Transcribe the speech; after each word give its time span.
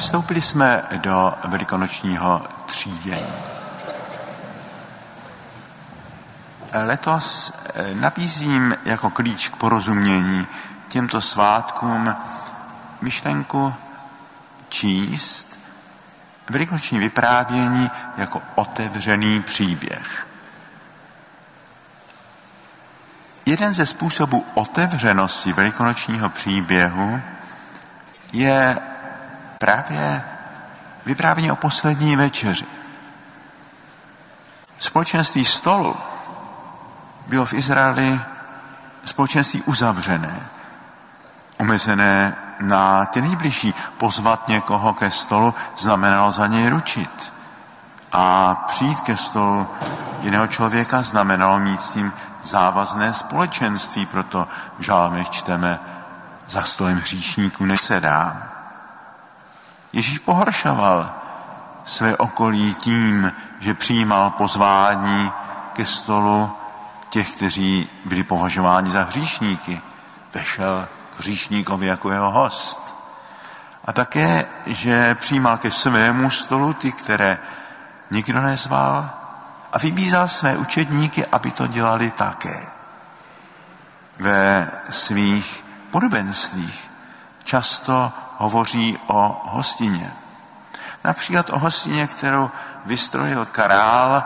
Vstoupili 0.00 0.40
jsme 0.40 0.82
do 0.96 1.34
velikonočního 1.44 2.42
třídění. 2.66 3.32
Letos 6.72 7.52
nabízím 7.94 8.76
jako 8.84 9.10
klíč 9.10 9.48
k 9.48 9.56
porozumění 9.56 10.46
těmto 10.88 11.20
svátkům 11.20 12.16
myšlenku 13.00 13.74
číst 14.68 15.58
velikonoční 16.50 16.98
vyprávění 16.98 17.90
jako 18.16 18.42
otevřený 18.54 19.42
příběh. 19.42 20.26
Jeden 23.46 23.74
ze 23.74 23.86
způsobů 23.86 24.46
otevřenosti 24.54 25.52
velikonočního 25.52 26.28
příběhu 26.28 27.20
je 28.32 28.89
právě 29.60 30.24
vyprávění 31.06 31.52
o 31.52 31.56
poslední 31.56 32.16
večeři. 32.16 32.66
Společenství 34.78 35.44
stolu 35.44 35.96
bylo 37.26 37.46
v 37.46 37.52
Izraeli 37.52 38.20
společenství 39.04 39.62
uzavřené, 39.62 40.40
omezené 41.58 42.36
na 42.60 43.04
ty 43.04 43.22
nejbližší. 43.22 43.74
Pozvat 43.98 44.48
někoho 44.48 44.94
ke 44.94 45.10
stolu 45.10 45.54
znamenalo 45.78 46.32
za 46.32 46.46
něj 46.46 46.68
ručit. 46.68 47.32
A 48.12 48.54
přijít 48.54 49.00
ke 49.00 49.16
stolu 49.16 49.68
jiného 50.20 50.46
člověka 50.46 51.02
znamenalo 51.02 51.58
mít 51.58 51.82
s 51.82 51.94
ním 51.94 52.12
závazné 52.42 53.14
společenství, 53.14 54.06
proto 54.06 54.48
v 54.78 54.82
žálmech 54.82 55.30
čteme 55.30 55.78
za 56.48 56.62
stolem 56.62 56.98
hříšníků 56.98 57.64
nesedám. 57.64 58.59
Ježíš 59.92 60.18
pohoršoval 60.18 61.10
své 61.84 62.16
okolí 62.16 62.74
tím, 62.74 63.32
že 63.60 63.74
přijímal 63.74 64.30
pozvání 64.30 65.32
ke 65.72 65.86
stolu 65.86 66.52
těch, 67.08 67.30
kteří 67.30 67.88
byli 68.04 68.22
považováni 68.22 68.90
za 68.90 69.02
hříšníky. 69.02 69.80
Vešel 70.34 70.88
k 71.16 71.20
hříšníkovi 71.20 71.86
jako 71.86 72.10
jeho 72.10 72.30
host. 72.30 72.96
A 73.84 73.92
také, 73.92 74.46
že 74.66 75.14
přijímal 75.14 75.58
ke 75.58 75.70
svému 75.70 76.30
stolu 76.30 76.72
ty, 76.74 76.92
které 76.92 77.38
nikdo 78.10 78.40
nezval 78.40 79.10
a 79.72 79.78
vybízal 79.78 80.28
své 80.28 80.56
učedníky, 80.56 81.26
aby 81.26 81.50
to 81.50 81.66
dělali 81.66 82.10
také. 82.10 82.66
Ve 84.18 84.70
svých 84.90 85.64
podobenstvích 85.90 86.89
často 87.50 88.12
hovoří 88.38 88.98
o 89.06 89.42
hostině. 89.44 90.12
Například 91.04 91.50
o 91.50 91.58
hostině, 91.58 92.06
kterou 92.06 92.50
vystrojil 92.86 93.46
král 93.46 94.22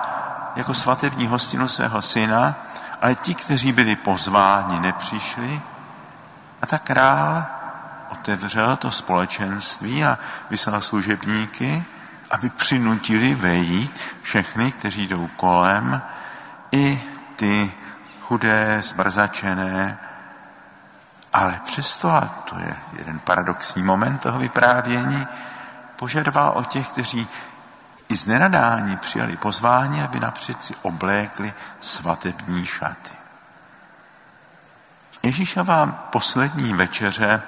jako 0.57 0.75
svatební 0.75 1.27
hostinu 1.27 1.69
svého 1.69 2.03
syna, 2.03 2.55
ale 3.01 3.15
ti, 3.15 3.35
kteří 3.35 3.73
byli 3.73 3.97
pozváni, 3.97 4.81
nepřišli. 4.81 5.63
A 6.63 6.67
tak 6.67 6.83
král 6.83 7.45
otevřel 8.13 8.77
to 8.77 8.91
společenství 8.91 10.05
a 10.05 10.19
vyslal 10.51 10.81
služebníky, 10.81 11.85
aby 12.31 12.51
přinutili 12.51 13.35
vejít 13.35 14.01
všechny, 14.23 14.73
kteří 14.73 15.07
jdou 15.07 15.27
kolem, 15.37 16.03
i 16.73 17.03
ty 17.37 17.73
chudé, 18.21 18.83
zbrzačené, 18.83 19.99
ale 21.35 21.61
přesto, 21.65 22.11
a 22.11 22.21
to 22.21 22.59
je 22.59 22.77
jeden 22.99 23.19
paradoxní 23.19 23.83
moment 23.83 24.19
toho 24.19 24.39
vyprávění, 24.39 25.27
požadoval 25.97 26.53
o 26.57 26.65
těch, 26.65 26.89
kteří 26.89 27.29
i 28.09 28.17
z 28.17 28.27
nenadání 28.27 28.97
přijali 28.97 29.37
pozvání, 29.37 30.03
aby 30.03 30.21
napřed 30.21 30.63
si 30.63 30.75
oblékli 30.83 31.55
svatební 31.81 32.67
šaty. 32.67 33.11
Ježíšová 35.23 35.87
poslední 35.87 36.75
večeře 36.75 37.43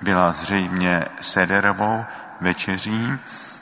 byla 0.00 0.32
zřejmě 0.32 1.04
sederovou 1.20 2.04
večeří, 2.40 3.18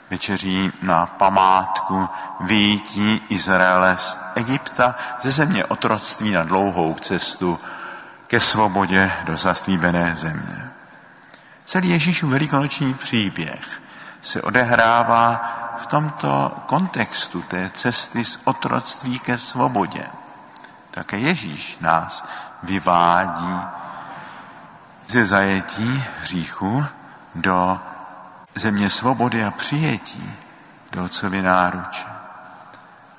večeří 0.09 0.71
na 0.81 1.05
památku 1.05 2.09
výjití 2.39 3.21
Izraele 3.29 3.97
z 3.99 4.17
Egypta, 4.35 4.95
ze 5.21 5.31
země 5.31 5.65
otroctví 5.65 6.31
na 6.31 6.43
dlouhou 6.43 6.93
cestu 6.93 7.59
ke 8.27 8.39
svobodě 8.39 9.11
do 9.23 9.37
zaslíbené 9.37 10.15
země. 10.15 10.69
Celý 11.65 11.89
Ježíšův 11.89 12.29
velikonoční 12.29 12.93
příběh 12.93 13.81
se 14.21 14.41
odehrává 14.41 15.51
v 15.77 15.85
tomto 15.85 16.63
kontextu 16.65 17.41
té 17.41 17.69
cesty 17.69 18.25
z 18.25 18.39
otroctví 18.43 19.19
ke 19.19 19.37
svobodě. 19.37 20.05
Také 20.91 21.17
Ježíš 21.17 21.77
nás 21.81 22.25
vyvádí 22.63 23.59
ze 25.07 25.25
zajetí 25.25 26.03
hříchu 26.21 26.85
do 27.35 27.79
země 28.55 28.89
svobody 28.89 29.45
a 29.45 29.51
přijetí 29.51 30.33
do 30.91 31.03
otcovy 31.03 31.41
náruče. 31.41 32.05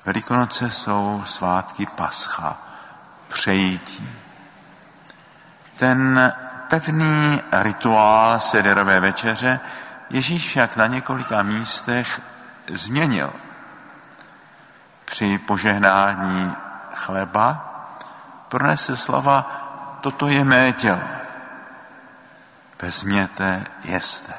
Velikonoce 0.05 0.71
jsou 0.71 1.23
svátky 1.25 1.85
Pascha, 1.85 2.57
přejítí. 3.27 4.09
Ten 5.77 6.33
pevný 6.67 7.41
rituál 7.51 8.39
sederové 8.39 8.99
večeře 8.99 9.59
Ježíš 10.09 10.47
však 10.47 10.75
na 10.75 10.87
několika 10.87 11.43
místech 11.43 12.21
změnil. 12.73 13.33
Při 15.05 15.37
požehnání 15.37 16.55
chleba 16.93 17.73
pronese 18.49 18.97
slova 18.97 19.51
toto 20.01 20.27
je 20.27 20.43
mé 20.43 20.73
tělo. 20.73 21.01
Vezměte, 22.81 23.63
jeste. 23.83 24.33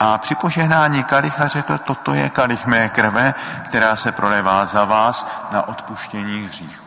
A 0.00 0.18
při 0.18 0.34
požehnání 0.34 1.04
kalicha 1.04 1.48
řekl, 1.48 1.78
toto 1.78 2.14
je 2.14 2.28
kalich 2.28 2.66
mé 2.66 2.88
krve, 2.88 3.34
která 3.64 3.96
se 3.96 4.12
prolevá 4.12 4.64
za 4.64 4.84
vás 4.84 5.26
na 5.50 5.68
odpuštění 5.68 6.46
hříchů. 6.46 6.84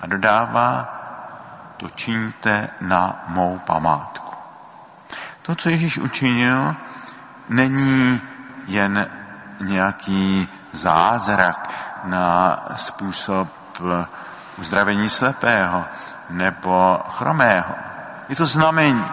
A 0.00 0.06
dodává, 0.06 0.95
to 1.76 1.88
čiňte 1.90 2.68
na 2.80 3.24
mou 3.28 3.58
památku. 3.58 4.36
To, 5.42 5.54
co 5.54 5.68
Ježíš 5.68 5.98
učinil, 5.98 6.74
není 7.48 8.20
jen 8.66 9.08
nějaký 9.60 10.48
zázrak 10.72 11.70
na 12.04 12.58
způsob 12.76 13.48
uzdravení 14.56 15.08
slepého 15.08 15.84
nebo 16.30 17.02
chromého. 17.08 17.74
Je 18.28 18.36
to 18.36 18.46
znamení. 18.46 19.04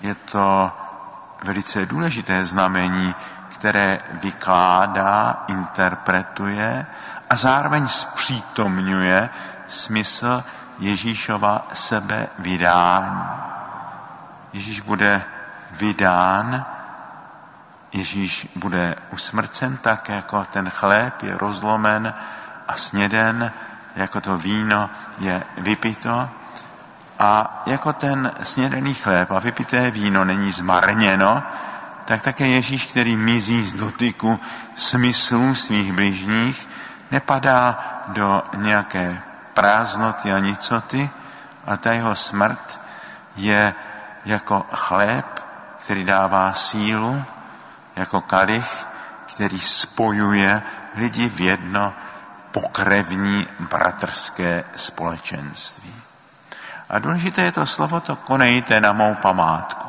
Je 0.00 0.14
to 0.14 0.72
velice 1.42 1.86
důležité 1.86 2.44
znamení, 2.44 3.14
které 3.48 3.98
vykládá, 4.12 5.44
interpretuje 5.48 6.86
a 7.30 7.36
zároveň 7.36 7.88
zpřítomňuje 7.88 9.30
smysl 9.68 10.44
Ježíšova 10.78 11.66
sebevydání. 11.72 13.22
Ježíš 14.52 14.80
bude 14.80 15.24
vydán, 15.70 16.64
Ježíš 17.92 18.48
bude 18.56 18.94
usmrcen 19.10 19.76
tak, 19.76 20.08
jako 20.08 20.44
ten 20.44 20.70
chléb 20.70 21.22
je 21.22 21.38
rozlomen 21.38 22.14
a 22.68 22.76
sněden, 22.76 23.52
jako 23.96 24.20
to 24.20 24.38
víno 24.38 24.90
je 25.18 25.42
vypito 25.58 26.30
a 27.18 27.62
jako 27.66 27.92
ten 27.92 28.32
snědený 28.42 28.94
chléb 28.94 29.30
a 29.30 29.38
vypité 29.38 29.90
víno 29.90 30.24
není 30.24 30.52
zmarněno, 30.52 31.42
tak 32.04 32.22
také 32.22 32.46
Ježíš, 32.46 32.86
který 32.86 33.16
mizí 33.16 33.64
z 33.64 33.72
dotyku 33.72 34.40
smyslů 34.76 35.54
svých 35.54 35.92
bližních, 35.92 36.68
nepadá 37.10 37.78
do 38.08 38.42
nějaké 38.56 39.22
prázdnoty 39.56 40.32
a 40.32 40.38
nicoty, 40.38 41.10
a 41.66 41.76
ta 41.76 41.92
jeho 41.92 42.16
smrt 42.16 42.80
je 43.36 43.74
jako 44.24 44.66
chléb, 44.72 45.26
který 45.78 46.04
dává 46.04 46.52
sílu, 46.52 47.24
jako 47.96 48.20
kalich, 48.20 48.86
který 49.26 49.60
spojuje 49.60 50.62
lidi 50.94 51.28
v 51.28 51.40
jedno 51.40 51.94
pokrevní 52.52 53.46
bratrské 53.60 54.64
společenství. 54.76 55.94
A 56.88 56.98
důležité 56.98 57.42
je 57.42 57.52
to 57.52 57.66
slovo, 57.66 58.00
to 58.00 58.16
konejte 58.16 58.80
na 58.80 58.92
mou 58.92 59.14
památku. 59.14 59.88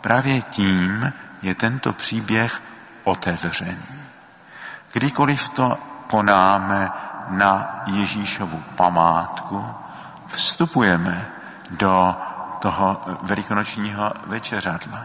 Právě 0.00 0.42
tím 0.42 1.12
je 1.42 1.54
tento 1.54 1.92
příběh 1.92 2.62
otevřený. 3.04 4.02
Kdykoliv 4.92 5.48
to 5.48 5.78
konáme 6.06 6.90
na 7.30 7.82
Ježíšovu 7.86 8.64
památku, 8.76 9.74
vstupujeme 10.26 11.26
do 11.70 12.16
toho 12.58 13.02
velikonočního 13.22 14.12
večeřadla. 14.26 14.98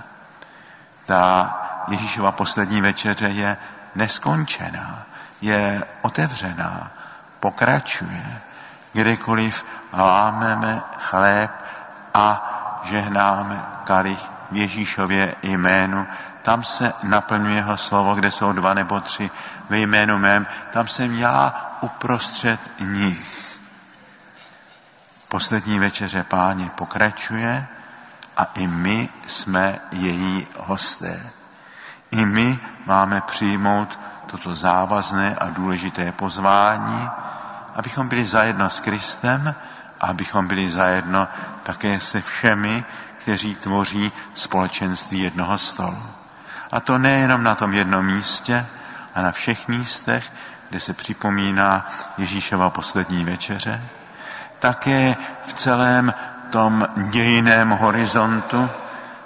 Ta 1.06 1.54
Ježíšova 1.88 2.32
poslední 2.32 2.82
večeře 2.82 3.28
je 3.28 3.58
neskončená, 3.96 5.00
je 5.42 5.84
otevřená, 6.02 6.92
pokračuje. 7.40 8.42
Kdekoliv 8.94 9.66
lámeme 9.94 10.82
chléb 11.00 11.52
a 12.14 12.50
žehnáme 12.84 13.66
kalich 13.84 14.30
v 14.54 14.58
Ježíšově 14.58 15.36
jménu, 15.44 16.08
tam 16.42 16.64
se 16.64 16.94
naplňuje 17.04 17.56
jeho 17.56 17.78
slovo, 17.78 18.16
kde 18.16 18.32
jsou 18.32 18.52
dva 18.52 18.74
nebo 18.74 19.02
tři 19.02 19.32
ve 19.70 19.80
jménu 19.80 20.18
mém, 20.18 20.48
tam 20.72 20.88
jsem 20.88 21.18
já 21.18 21.72
uprostřed 21.82 22.60
nich. 22.80 23.58
Poslední 25.28 25.80
večeře 25.80 26.24
páně 26.24 26.72
pokračuje 26.76 27.68
a 28.38 28.44
i 28.56 28.68
my 28.68 29.10
jsme 29.28 29.80
její 29.92 30.48
hosté. 30.58 31.30
I 32.12 32.26
my 32.26 32.60
máme 32.86 33.22
přijmout 33.22 34.00
toto 34.26 34.56
závazné 34.56 35.36
a 35.36 35.50
důležité 35.50 36.12
pozvání, 36.12 37.10
abychom 37.76 38.08
byli 38.08 38.26
zajedno 38.26 38.70
s 38.70 38.80
Kristem 38.80 39.56
a 40.00 40.08
abychom 40.08 40.48
byli 40.48 40.70
zajedno 40.70 41.28
také 41.64 42.00
se 42.00 42.22
všemi, 42.22 42.86
kteří 43.24 43.56
tvoří 43.56 44.12
společenství 44.34 45.20
jednoho 45.20 45.58
stolu. 45.58 46.04
A 46.72 46.80
to 46.80 46.98
nejenom 46.98 47.44
na 47.44 47.56
tom 47.56 47.74
jednom 47.74 48.06
místě, 48.06 48.66
a 49.16 49.22
na 49.22 49.32
všech 49.32 49.68
místech, 49.68 50.32
kde 50.70 50.80
se 50.80 50.94
připomíná 50.94 51.88
Ježíšova 52.18 52.70
poslední 52.70 53.26
večeře, 53.26 53.82
také 54.60 55.16
v 55.46 55.54
celém 55.54 56.14
tom 56.50 56.88
dějiném 57.10 57.70
horizontu 57.70 58.70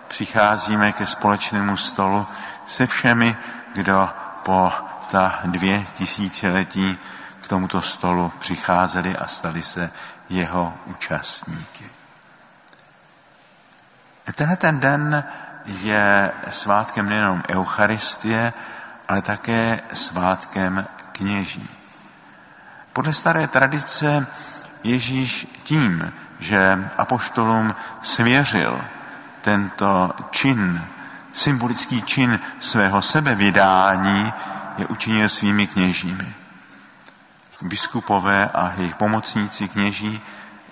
přicházíme 0.07 0.91
ke 0.91 1.05
společnému 1.07 1.77
stolu 1.77 2.27
se 2.65 2.87
všemi, 2.87 3.37
kdo 3.73 4.09
po 4.43 4.71
ta 5.11 5.39
dvě 5.45 5.85
tisíciletí 5.93 6.97
k 7.41 7.47
tomuto 7.47 7.81
stolu 7.81 8.33
přicházeli 8.39 9.17
a 9.17 9.27
stali 9.27 9.61
se 9.61 9.91
jeho 10.29 10.73
účastníky. 10.85 11.96
Tenhle 14.35 14.55
ten 14.55 14.79
den 14.79 15.23
je 15.65 16.31
svátkem 16.49 17.09
nejenom 17.09 17.43
Eucharistie, 17.49 18.53
ale 19.07 19.21
také 19.21 19.81
svátkem 19.93 20.85
kněží. 21.11 21.69
Podle 22.93 23.13
staré 23.13 23.47
tradice 23.47 24.27
Ježíš 24.83 25.47
tím, 25.63 26.13
že 26.39 26.89
apoštolům 26.97 27.75
svěřil 28.01 28.81
tento 29.41 30.11
čin, 30.31 30.87
symbolický 31.33 32.01
čin 32.01 32.39
svého 32.59 33.01
sebevydání, 33.01 34.33
je 34.77 34.85
učinil 34.85 35.29
svými 35.29 35.67
kněžími. 35.67 36.33
Biskupové 37.61 38.49
a 38.49 38.73
jejich 38.77 38.95
pomocníci 38.95 39.67
kněží 39.67 40.21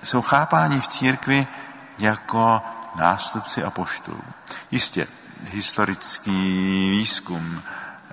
jsou 0.03 0.21
chápáni 0.21 0.81
v 0.81 0.87
církvi 0.87 1.47
jako 1.97 2.61
nástupci 2.95 3.63
apoštolů. 3.63 4.21
Jistě, 4.71 5.07
historický 5.51 6.89
výzkum 6.89 7.61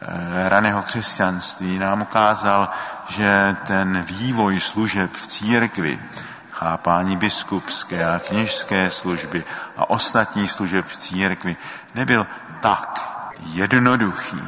eh, 0.02 0.48
raného 0.48 0.82
křesťanství 0.82 1.78
nám 1.78 2.02
ukázal, 2.02 2.68
že 3.08 3.56
ten 3.66 4.02
vývoj 4.02 4.60
služeb 4.60 5.12
v 5.12 5.26
církvi, 5.26 6.02
chápání 6.50 7.16
biskupské 7.16 8.14
a 8.14 8.18
kněžské 8.18 8.90
služby 8.90 9.44
a 9.76 9.90
ostatní 9.90 10.48
služeb 10.48 10.86
v 10.86 10.96
církvi 10.96 11.56
nebyl 11.94 12.26
tak 12.60 13.08
jednoduchý. 13.46 14.42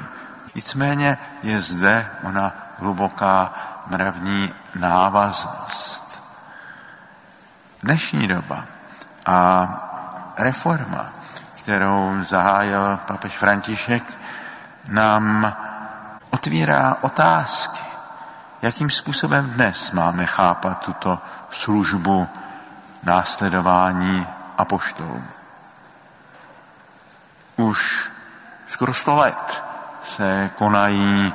Nicméně 0.55 1.19
je 1.43 1.61
zde 1.61 2.11
ona 2.23 2.53
hluboká 2.79 3.53
mravní 3.87 4.55
návaznost. 4.75 6.23
Dnešní 7.83 8.29
doba 8.29 8.65
a 9.27 9.94
reforma, 10.37 11.07
kterou 11.55 12.17
zahájil 12.23 12.99
papež 13.07 13.37
František, 13.37 14.03
nám 14.89 15.57
otvírá 16.31 16.97
otázky, 17.01 17.85
jakým 18.63 18.91
způsobem 18.91 19.51
dnes 19.51 19.93
máme 19.93 20.27
chápat 20.27 20.79
tuto 20.79 21.19
službu 21.51 22.29
následování 23.03 24.27
apoštolů. 24.59 25.23
Už 27.57 28.11
skoro 28.67 28.95
sto 28.95 29.15
let 29.15 29.65
se 30.03 30.51
konají 30.59 31.35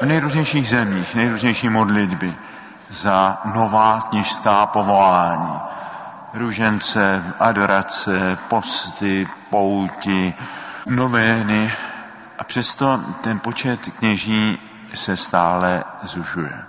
v 0.00 0.02
nejrůznějších 0.02 0.68
zemích, 0.68 1.14
nejrůznější 1.14 1.68
modlitby 1.68 2.36
za 2.90 3.40
nová 3.44 4.00
kněžská 4.00 4.66
povolání, 4.66 5.60
růžence, 6.34 7.24
adorace, 7.40 8.38
posty, 8.48 9.28
pouti, 9.50 10.34
novény. 10.86 11.72
A 12.38 12.44
přesto 12.44 12.98
ten 13.20 13.38
počet 13.38 13.80
kněží 13.98 14.58
se 14.94 15.16
stále 15.16 15.84
zužuje. 16.02 16.64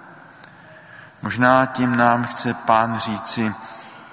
Možná 1.22 1.66
tím 1.66 1.98
nám 1.98 2.24
chce 2.24 2.54
pán 2.54 3.00
říci, 3.00 3.54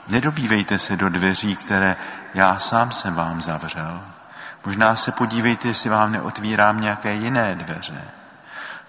nedobývejte 0.09 0.79
se 0.79 0.97
do 0.97 1.09
dveří, 1.09 1.57
které 1.57 1.97
já 2.35 2.59
sám 2.59 2.93
jsem 2.93 3.15
vám 3.15 3.43
zavřel. 3.43 4.01
Možná 4.67 4.97
se 4.97 5.13
podívejte, 5.13 5.69
jestli 5.69 5.91
vám 5.91 6.13
neotvírám 6.13 6.81
nějaké 6.81 7.15
jiné 7.15 7.55
dveře. 7.55 8.03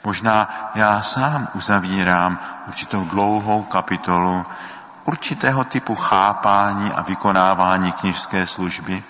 Možná 0.03 0.71
já 0.75 1.01
sám 1.01 1.47
uzavírám 1.53 2.39
určitou 2.67 3.05
dlouhou 3.05 3.63
kapitolu 3.63 4.45
určitého 5.05 5.63
typu 5.63 5.95
chápání 5.95 6.93
a 6.93 7.01
vykonávání 7.01 7.91
knižské 7.91 8.47
služby. 8.47 9.03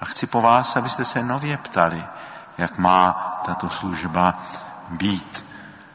A 0.00 0.04
chci 0.04 0.26
po 0.26 0.42
vás, 0.42 0.76
abyste 0.76 1.04
se 1.04 1.22
nově 1.22 1.56
ptali, 1.56 2.04
jak 2.58 2.78
má 2.78 3.12
tato 3.46 3.70
služba 3.70 4.38
být 4.90 5.44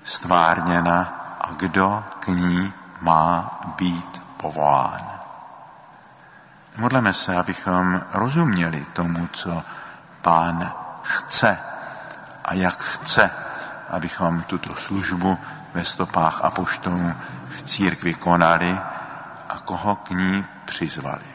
stvárněna 0.04 1.14
a 1.42 1.54
kdo 1.54 2.04
k 2.20 2.28
ní 2.28 2.74
má 3.02 3.60
být 3.78 4.22
povolán. 4.38 5.02
Modleme 6.78 7.14
se, 7.14 7.36
abychom 7.36 8.02
rozuměli 8.14 8.86
tomu, 8.94 9.28
co 9.28 9.64
pán 10.22 10.74
chce 11.04 11.60
a 12.46 12.54
jak 12.54 12.84
chce, 12.84 13.32
abychom 13.90 14.42
tuto 14.42 14.76
službu 14.76 15.38
ve 15.74 15.86
stopách 15.86 16.44
apoštolů 16.44 17.14
v 17.50 17.64
církvi 17.64 18.14
konali 18.14 18.80
koho 19.68 19.96
k 19.96 20.10
ní 20.10 20.46
přizvali. 20.66 21.28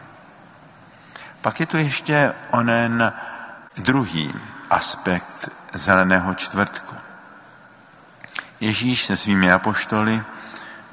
Pak 1.41 1.61
je 1.61 1.67
tu 1.67 1.77
ještě 1.77 2.33
onen 2.51 3.13
druhý 3.77 4.35
aspekt 4.71 5.49
zeleného 5.73 6.35
čtvrtku. 6.35 6.97
Ježíš 8.61 9.07
se 9.07 9.17
svými 9.17 9.53
apoštoly 9.53 10.25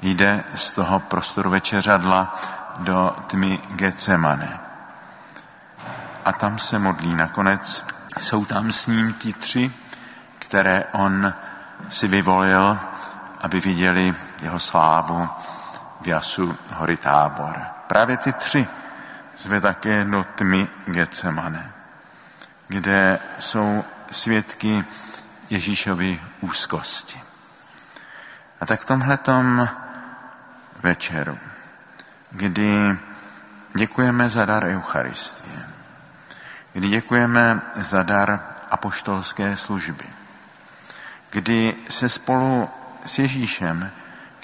jde 0.02 0.44
z 0.54 0.72
toho 0.72 1.00
prostoru 1.00 1.50
večeřadla 1.50 2.34
do 2.78 3.16
tmy 3.26 3.58
Getsemane. 3.68 4.60
A 6.24 6.32
tam 6.32 6.58
se 6.58 6.78
modlí. 6.78 7.14
Nakonec 7.14 7.84
jsou 8.18 8.44
tam 8.44 8.72
s 8.72 8.86
ním 8.86 9.12
ti 9.12 9.32
tři, 9.32 9.72
které 10.38 10.84
on 10.92 11.32
si 11.88 12.08
vyvolil, 12.08 12.78
aby 13.40 13.60
viděli 13.60 14.14
jeho 14.42 14.60
slávu 14.60 15.28
v 16.00 16.06
jasu 16.06 16.58
hory 16.72 16.96
Tábor. 16.96 17.64
Právě 17.86 18.16
ty 18.16 18.32
tři 18.32 18.66
zve 19.36 19.60
také 19.60 20.04
do 20.04 20.24
tmy 20.34 20.68
Getsemane, 20.86 21.72
kde 22.68 23.18
jsou 23.38 23.84
svědky 24.10 24.84
Ježíšovy 25.50 26.20
úzkosti. 26.40 27.20
A 28.60 28.66
tak 28.66 28.80
v 28.80 28.86
tomhletom 28.86 29.68
večeru, 30.82 31.38
kdy 32.30 32.98
děkujeme 33.74 34.30
za 34.30 34.44
dar 34.44 34.64
Eucharistie, 34.64 35.68
kdy 36.72 36.88
děkujeme 36.88 37.60
za 37.76 38.02
dar 38.02 38.40
apoštolské 38.70 39.56
služby, 39.56 40.04
kdy 41.30 41.76
se 41.88 42.08
spolu 42.08 42.68
s 43.04 43.18
Ježíšem, 43.18 43.90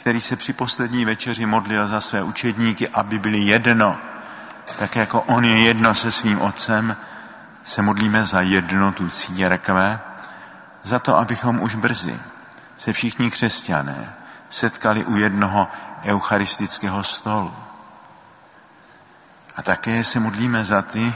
který 0.07 0.21
se 0.21 0.37
při 0.37 0.53
poslední 0.53 1.05
večeři 1.05 1.47
modlil 1.47 1.89
za 1.89 2.01
své 2.01 2.23
učedníky, 2.23 2.89
aby 2.89 3.19
byli 3.19 3.39
jedno, 3.39 3.99
tak 4.79 4.97
jako 4.97 5.23
on 5.23 5.45
je 5.45 5.59
jedno 5.59 5.95
se 5.95 6.13
svým 6.13 6.41
otcem, 6.41 6.97
se 7.65 7.83
modlíme 7.83 8.27
za 8.27 8.41
jednotu 8.41 9.11
církve, 9.11 10.01
za 10.83 10.99
to, 10.99 11.17
abychom 11.17 11.61
už 11.63 11.75
brzy 11.75 12.21
se 12.77 12.93
všichni 12.93 13.31
křesťané 13.31 14.15
setkali 14.51 15.05
u 15.05 15.17
jednoho 15.17 15.69
eucharistického 16.05 17.05
stolu. 17.05 17.55
A 19.57 19.63
také 19.63 20.05
se 20.05 20.21
modlíme 20.21 20.65
za 20.65 20.83
ty, 20.83 21.15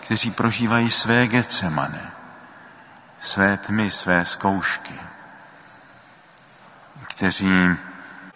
kteří 0.00 0.30
prožívají 0.30 0.90
své 0.90 1.26
gecemane, 1.26 2.10
své 3.20 3.56
tmy, 3.56 3.90
své 3.90 4.24
zkoušky, 4.24 5.00
kteří 7.04 7.76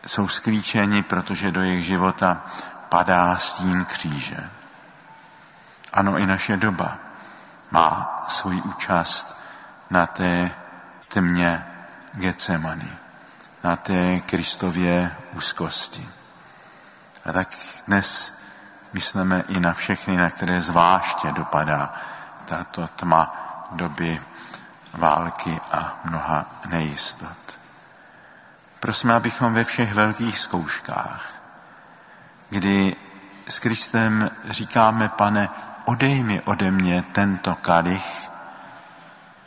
jsou 0.06 0.28
sklíčeni, 0.28 1.02
protože 1.02 1.50
do 1.50 1.62
jejich 1.62 1.84
života 1.84 2.42
padá 2.88 3.36
stín 3.36 3.84
kříže. 3.84 4.50
Ano, 5.92 6.18
i 6.18 6.26
naše 6.26 6.56
doba 6.56 6.96
má 7.70 8.24
svoji 8.28 8.62
účast 8.62 9.40
na 9.90 10.06
té 10.06 10.50
tmě 11.08 11.66
Getsemany, 12.12 12.92
na 13.64 13.76
té 13.76 14.20
Kristově 14.20 15.16
úzkosti. 15.32 16.08
A 17.24 17.32
tak 17.32 17.48
dnes 17.86 18.38
myslíme 18.92 19.44
i 19.48 19.60
na 19.60 19.72
všechny, 19.72 20.16
na 20.16 20.30
které 20.30 20.62
zvláště 20.62 21.32
dopadá 21.32 21.94
tato 22.44 22.88
tma 22.88 23.34
doby 23.70 24.22
války 24.92 25.60
a 25.72 26.00
mnoha 26.04 26.46
nejistot. 26.66 27.43
Prosíme, 28.84 29.14
abychom 29.14 29.54
ve 29.54 29.64
všech 29.64 29.94
velkých 29.94 30.38
zkouškách, 30.38 31.32
kdy 32.50 32.96
s 33.48 33.58
Kristem 33.58 34.30
říkáme, 34.44 35.08
pane, 35.08 35.48
odej 35.84 36.22
mi 36.22 36.40
ode 36.40 36.70
mě 36.70 37.04
tento 37.12 37.54
kalich, 37.54 38.28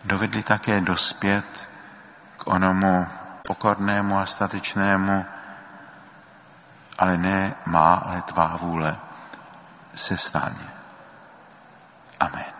dovedli 0.05 0.43
také 0.43 0.81
dospět 0.81 1.69
k 2.37 2.47
onomu 2.47 3.07
pokornému 3.47 4.19
a 4.19 4.25
statečnému, 4.25 5.25
ale 6.97 7.17
ne 7.17 7.55
má, 7.65 7.93
ale 7.93 8.21
tvá 8.21 8.57
vůle 8.61 8.97
se 9.95 10.17
stane. 10.17 10.69
Amen. 12.19 12.56